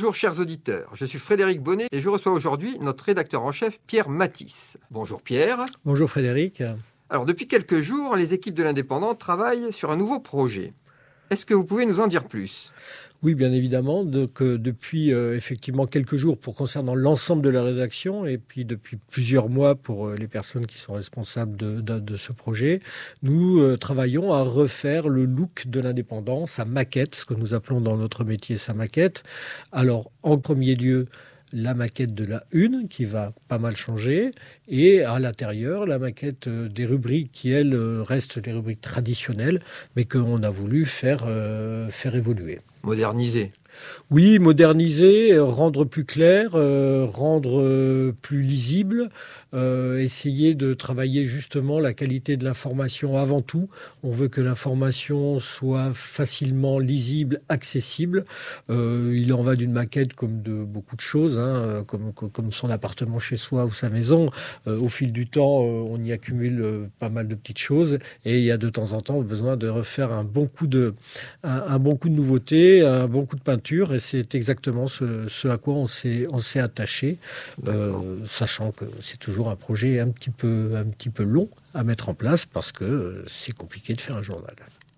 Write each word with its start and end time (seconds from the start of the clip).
Bonjour 0.00 0.14
chers 0.14 0.40
auditeurs, 0.40 0.88
je 0.94 1.04
suis 1.04 1.18
Frédéric 1.18 1.60
Bonnet 1.62 1.86
et 1.92 2.00
je 2.00 2.08
reçois 2.08 2.32
aujourd'hui 2.32 2.78
notre 2.80 3.04
rédacteur 3.04 3.42
en 3.42 3.52
chef 3.52 3.78
Pierre 3.86 4.08
Matisse. 4.08 4.78
Bonjour 4.90 5.20
Pierre. 5.20 5.66
Bonjour 5.84 6.08
Frédéric. 6.08 6.62
Alors 7.10 7.26
depuis 7.26 7.46
quelques 7.46 7.82
jours, 7.82 8.16
les 8.16 8.32
équipes 8.32 8.54
de 8.54 8.62
l'Indépendant 8.62 9.14
travaillent 9.14 9.70
sur 9.74 9.90
un 9.90 9.96
nouveau 9.96 10.18
projet. 10.18 10.70
Est-ce 11.30 11.46
que 11.46 11.54
vous 11.54 11.64
pouvez 11.64 11.86
nous 11.86 12.00
en 12.00 12.08
dire 12.08 12.24
plus? 12.24 12.72
Oui, 13.22 13.34
bien 13.36 13.52
évidemment. 13.52 14.04
Euh, 14.04 14.58
depuis 14.58 15.12
euh, 15.12 15.36
effectivement 15.36 15.86
quelques 15.86 16.16
jours 16.16 16.36
pour 16.36 16.56
concernant 16.56 16.96
l'ensemble 16.96 17.42
de 17.42 17.50
la 17.50 17.62
rédaction 17.62 18.26
et 18.26 18.36
puis 18.36 18.64
depuis 18.64 18.96
plusieurs 18.96 19.48
mois 19.48 19.76
pour 19.76 20.08
euh, 20.08 20.16
les 20.16 20.26
personnes 20.26 20.66
qui 20.66 20.78
sont 20.78 20.94
responsables 20.94 21.56
de, 21.56 22.16
ce 22.16 22.32
projet, 22.32 22.80
nous 23.22 23.76
travaillons 23.76 24.32
à 24.32 24.42
refaire 24.42 25.08
le 25.08 25.24
look 25.24 25.68
de 25.68 25.80
l'indépendant, 25.80 26.46
sa 26.46 26.64
maquette, 26.64 27.14
ce 27.14 27.24
que 27.24 27.34
nous 27.34 27.54
appelons 27.54 27.80
dans 27.80 27.96
notre 27.96 28.24
métier 28.24 28.56
sa 28.56 28.74
maquette. 28.74 29.22
Alors, 29.70 30.10
en 30.22 30.38
premier 30.38 30.74
lieu, 30.74 31.06
la 31.52 31.74
maquette 31.74 32.14
de 32.14 32.24
la 32.24 32.44
une 32.52 32.88
qui 32.88 33.04
va 33.04 33.32
pas 33.48 33.58
mal 33.58 33.76
changer 33.76 34.30
et 34.68 35.02
à 35.02 35.18
l'intérieur 35.18 35.86
la 35.86 35.98
maquette 35.98 36.46
euh, 36.46 36.68
des 36.68 36.86
rubriques 36.86 37.30
qui 37.32 37.50
elles 37.50 37.74
euh, 37.74 38.02
restent 38.02 38.38
des 38.38 38.52
rubriques 38.52 38.80
traditionnelles 38.80 39.60
mais 39.96 40.04
qu'on 40.04 40.42
a 40.42 40.50
voulu 40.50 40.84
faire, 40.84 41.24
euh, 41.26 41.88
faire 41.90 42.14
évoluer. 42.14 42.60
Moderniser. 42.82 43.52
Oui, 44.10 44.40
moderniser, 44.40 45.38
rendre 45.38 45.84
plus 45.84 46.04
clair, 46.04 46.50
euh, 46.54 47.06
rendre 47.06 47.60
euh, 47.60 48.12
plus 48.22 48.42
lisible, 48.42 49.08
euh, 49.54 50.00
essayer 50.00 50.54
de 50.54 50.74
travailler 50.74 51.26
justement 51.26 51.78
la 51.78 51.94
qualité 51.94 52.36
de 52.36 52.44
l'information 52.44 53.16
avant 53.16 53.40
tout. 53.40 53.68
On 54.02 54.10
veut 54.10 54.26
que 54.26 54.40
l'information 54.40 55.38
soit 55.38 55.92
facilement 55.94 56.80
lisible, 56.80 57.40
accessible. 57.48 58.24
il 58.68 59.32
en 59.32 59.42
va 59.42 59.54
d'une 59.54 59.72
maquette 59.72 60.14
comme 60.14 60.42
de 60.42 60.64
beaucoup 60.64 60.96
de 60.96 61.00
choses, 61.00 61.38
hein, 61.38 61.84
comme, 61.86 62.50
son 62.50 62.70
appartement 62.70 63.20
chez 63.20 63.36
soi 63.36 63.64
ou 63.64 63.70
sa 63.70 63.90
maison. 63.90 64.30
au 64.66 64.88
fil 64.88 65.12
du 65.12 65.26
temps, 65.28 65.60
on 65.60 66.02
y 66.02 66.12
accumule 66.12 66.88
pas 66.98 67.08
mal 67.08 67.28
de 67.28 67.34
petites 67.34 67.58
choses 67.58 67.98
et 68.24 68.38
il 68.38 68.44
y 68.44 68.50
a 68.50 68.58
de 68.58 68.68
temps 68.68 68.92
en 68.92 69.00
temps 69.00 69.20
besoin 69.20 69.56
de 69.56 69.68
refaire 69.68 70.12
un 70.12 70.24
bon 70.24 70.46
coup 70.46 70.66
de, 70.66 70.94
un 71.44 71.78
bon 71.78 71.96
coup 71.96 72.08
de 72.08 72.14
nouveauté, 72.14 72.84
un 72.84 73.06
bon 73.06 73.26
coup 73.26 73.36
de 73.36 73.42
peinture 73.42 73.59
et 73.92 73.98
c'est 73.98 74.34
exactement 74.34 74.86
ce, 74.86 75.48
à 75.48 75.58
quoi 75.58 75.74
on 75.74 75.86
s'est 75.86 76.60
attaché, 76.60 77.18
euh, 77.66 78.16
sachant 78.26 78.72
que 78.72 78.84
c'est 79.00 79.18
toujours 79.18 79.50
un 79.50 79.56
projet 79.56 80.00
un 80.00 80.08
petit, 80.08 80.30
peu, 80.30 80.72
un 80.76 80.84
petit 80.84 81.10
peu 81.10 81.22
long 81.22 81.48
à 81.74 81.84
mettre 81.84 82.08
en 82.08 82.14
place 82.14 82.46
parce 82.46 82.72
que 82.72 83.24
c'est 83.28 83.56
compliqué 83.56 83.94
de 83.94 84.00
faire 84.00 84.16
un 84.16 84.22
journal. 84.22 84.54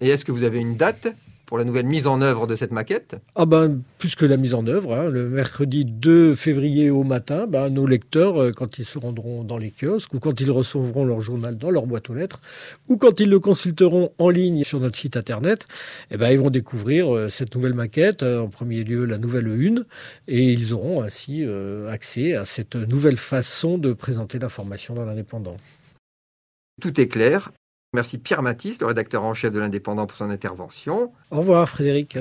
Et 0.00 0.08
est-ce 0.08 0.24
que 0.24 0.32
vous 0.32 0.44
avez 0.44 0.58
une 0.60 0.76
date? 0.76 1.08
Pour 1.46 1.58
la 1.58 1.64
nouvelle 1.64 1.86
mise 1.86 2.06
en 2.06 2.20
œuvre 2.20 2.46
de 2.46 2.56
cette 2.56 2.72
maquette 2.72 3.16
Ah 3.34 3.46
ben, 3.46 3.82
plus 3.98 4.14
que 4.14 4.24
la 4.24 4.36
mise 4.36 4.54
en 4.54 4.66
œuvre, 4.66 4.94
hein, 4.94 5.10
le 5.10 5.28
mercredi 5.28 5.84
2 5.84 6.34
février 6.34 6.90
au 6.90 7.04
matin, 7.04 7.46
ben, 7.46 7.68
nos 7.68 7.86
lecteurs, 7.86 8.40
euh, 8.40 8.52
quand 8.52 8.78
ils 8.78 8.84
se 8.84 8.98
rendront 8.98 9.44
dans 9.44 9.58
les 9.58 9.70
kiosques 9.70 10.14
ou 10.14 10.20
quand 10.20 10.40
ils 10.40 10.50
recevront 10.50 11.04
leur 11.04 11.20
journal 11.20 11.56
dans 11.56 11.70
leur 11.70 11.86
boîte 11.86 12.10
aux 12.10 12.14
lettres 12.14 12.40
ou 12.88 12.96
quand 12.96 13.20
ils 13.20 13.28
le 13.28 13.40
consulteront 13.40 14.12
en 14.18 14.30
ligne 14.30 14.64
sur 14.64 14.80
notre 14.80 14.98
site 14.98 15.16
internet, 15.16 15.66
eh 16.10 16.16
ben, 16.16 16.30
ils 16.30 16.40
vont 16.40 16.50
découvrir 16.50 17.14
euh, 17.14 17.28
cette 17.28 17.54
nouvelle 17.54 17.74
maquette, 17.74 18.22
euh, 18.22 18.40
en 18.40 18.48
premier 18.48 18.82
lieu 18.82 19.04
la 19.04 19.18
nouvelle 19.18 19.48
une, 19.48 19.84
et 20.28 20.52
ils 20.52 20.72
auront 20.72 21.02
ainsi 21.02 21.44
accès 21.90 22.34
à 22.34 22.44
cette 22.44 22.76
nouvelle 22.76 23.16
façon 23.16 23.78
de 23.78 23.92
présenter 23.92 24.38
l'information 24.38 24.94
dans 24.94 25.04
l'indépendant. 25.04 25.56
Tout 26.80 27.00
est 27.00 27.08
clair. 27.08 27.52
Merci 27.94 28.18
Pierre 28.18 28.42
Matisse, 28.42 28.80
le 28.80 28.86
rédacteur 28.86 29.22
en 29.22 29.34
chef 29.34 29.52
de 29.52 29.60
l'Indépendant, 29.60 30.06
pour 30.06 30.16
son 30.16 30.28
intervention. 30.28 31.12
Au 31.30 31.38
revoir 31.38 31.68
Frédéric. 31.68 32.18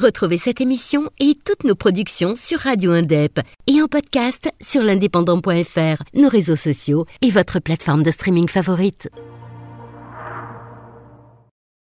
Retrouvez 0.00 0.38
cette 0.38 0.60
émission 0.60 1.10
et 1.18 1.34
toutes 1.44 1.64
nos 1.64 1.74
productions 1.74 2.34
sur 2.36 2.60
Radio 2.60 2.92
Indep 2.92 3.40
et 3.66 3.82
en 3.82 3.86
podcast 3.86 4.48
sur 4.62 4.82
l'indépendant.fr, 4.82 6.02
nos 6.14 6.28
réseaux 6.28 6.56
sociaux 6.56 7.06
et 7.22 7.30
votre 7.30 7.58
plateforme 7.58 8.04
de 8.04 8.10
streaming 8.12 8.48
favorite. 8.48 9.10